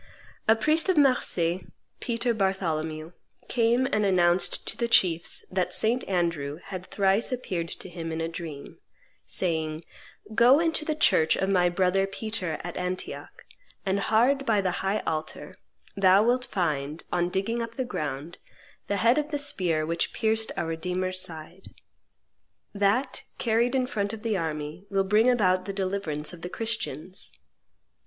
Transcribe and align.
A 0.47 0.55
priest 0.55 0.89
of 0.89 0.97
Marseilles, 0.97 1.61
Peter 1.99 2.33
Bartholomew, 2.33 3.11
came 3.47 3.85
and 3.85 4.03
announced 4.03 4.65
to 4.69 4.75
the 4.75 4.87
chiefs 4.87 5.45
that 5.51 5.71
St. 5.73 6.03
Andrew 6.07 6.55
had 6.57 6.87
thrice 6.89 7.31
appeared 7.31 7.67
to 7.69 7.87
him 7.87 8.11
in 8.11 8.19
a 8.19 8.27
dream, 8.27 8.79
saying, 9.27 9.85
"Go 10.33 10.59
into 10.59 10.85
the 10.85 10.95
church 10.95 11.35
of 11.35 11.49
my 11.49 11.69
brother 11.69 12.07
Peter 12.07 12.59
at 12.63 12.77
Antioch; 12.77 13.45
and 13.85 13.99
hard 13.99 14.43
by 14.43 14.59
the 14.59 14.71
high 14.81 15.01
altar 15.01 15.53
thou 15.95 16.23
wilt 16.23 16.45
find, 16.45 17.03
on 17.11 17.29
digging 17.29 17.61
up 17.61 17.75
the 17.75 17.85
ground, 17.85 18.39
the 18.87 18.97
head 18.97 19.19
of 19.19 19.29
the 19.29 19.37
spear 19.37 19.85
which 19.85 20.13
pierced 20.13 20.51
our 20.57 20.65
Redeemer's 20.65 21.21
side. 21.21 21.75
That, 22.73 23.23
carried 23.37 23.75
in 23.75 23.85
front 23.85 24.13
of 24.13 24.23
the 24.23 24.35
army, 24.35 24.83
will 24.89 25.03
bring 25.03 25.29
about 25.29 25.65
the 25.65 25.73
deliverance 25.73 26.33
of 26.33 26.41
the 26.41 26.49
Christians." 26.49 27.31